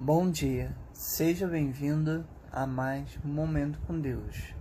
[0.00, 4.54] Bom dia, seja bem-vindo a mais um Momento com Deus.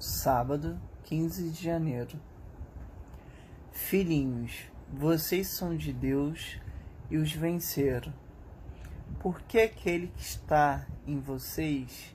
[0.00, 2.18] Sábado, 15 de janeiro.
[3.70, 6.58] Filhinhos, vocês são de Deus
[7.08, 8.12] e os venceram.
[9.20, 12.12] Porque aquele que está em vocês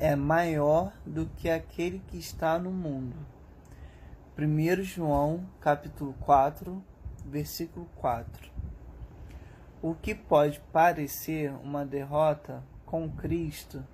[0.00, 3.14] é maior do que aquele que está no mundo.
[4.36, 6.82] 1 João, capítulo 4,
[7.24, 8.51] versículo 4.
[9.82, 13.84] O que pode parecer uma derrota com Cristo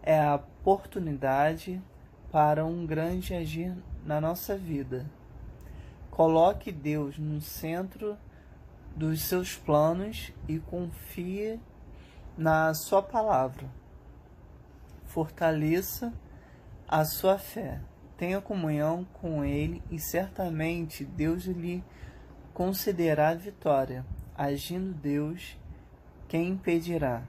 [0.00, 1.82] é a oportunidade
[2.30, 3.76] para um grande agir
[4.06, 5.10] na nossa vida.
[6.08, 8.16] Coloque Deus no centro
[8.94, 11.58] dos seus planos e confie
[12.36, 13.68] na Sua palavra.
[15.02, 16.12] Fortaleça
[16.86, 17.80] a sua fé.
[18.16, 21.82] Tenha comunhão com Ele e certamente Deus lhe
[22.54, 24.06] concederá vitória.
[24.38, 25.58] Agindo Deus,
[26.28, 27.24] quem impedirá?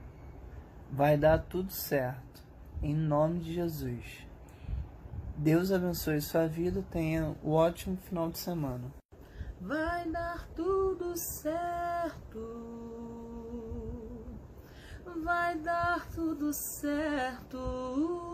[0.92, 2.40] Vai dar tudo certo.
[2.80, 4.24] Em nome de Jesus.
[5.36, 6.84] Deus abençoe sua vida.
[6.88, 8.84] Tenha um ótimo final de semana.
[9.60, 12.38] Vai dar tudo certo.
[15.24, 18.29] Vai dar tudo certo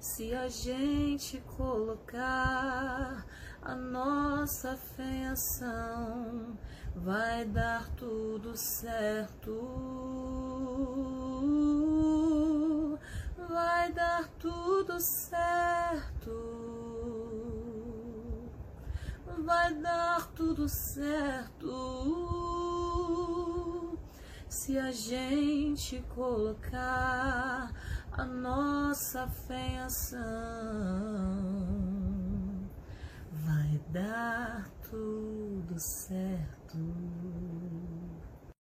[0.00, 3.26] se a gente colocar
[3.60, 6.58] a nossa fé em ação,
[6.96, 9.50] vai dar tudo certo.
[13.46, 16.30] Vai dar tudo certo.
[19.38, 21.68] Vai dar tudo certo.
[24.48, 27.70] Se a gente colocar
[29.20, 30.18] nossa fé em ação
[33.32, 37.59] vai dar tudo certo.